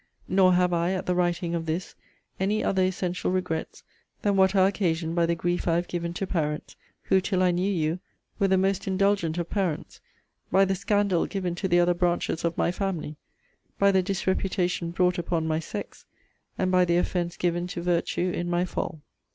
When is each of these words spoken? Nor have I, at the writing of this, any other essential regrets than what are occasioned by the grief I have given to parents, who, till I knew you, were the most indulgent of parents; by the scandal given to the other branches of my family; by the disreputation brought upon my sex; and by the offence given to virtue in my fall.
Nor 0.27 0.53
have 0.53 0.73
I, 0.73 0.93
at 0.93 1.05
the 1.05 1.13
writing 1.13 1.53
of 1.53 1.67
this, 1.67 1.93
any 2.39 2.63
other 2.63 2.83
essential 2.83 3.29
regrets 3.29 3.83
than 4.23 4.35
what 4.35 4.55
are 4.55 4.65
occasioned 4.65 5.13
by 5.13 5.27
the 5.27 5.35
grief 5.35 5.67
I 5.67 5.75
have 5.75 5.87
given 5.87 6.11
to 6.15 6.25
parents, 6.25 6.75
who, 7.03 7.21
till 7.21 7.43
I 7.43 7.51
knew 7.51 7.71
you, 7.71 7.99
were 8.39 8.47
the 8.47 8.57
most 8.57 8.87
indulgent 8.87 9.37
of 9.37 9.51
parents; 9.51 10.01
by 10.49 10.65
the 10.65 10.73
scandal 10.73 11.27
given 11.27 11.53
to 11.53 11.67
the 11.67 11.79
other 11.79 11.93
branches 11.93 12.43
of 12.43 12.57
my 12.57 12.71
family; 12.71 13.17
by 13.77 13.91
the 13.91 14.01
disreputation 14.01 14.89
brought 14.89 15.19
upon 15.19 15.45
my 15.47 15.59
sex; 15.59 16.07
and 16.57 16.71
by 16.71 16.83
the 16.83 16.97
offence 16.97 17.37
given 17.37 17.67
to 17.67 17.81
virtue 17.83 18.31
in 18.33 18.49
my 18.49 18.65
fall. 18.65 19.03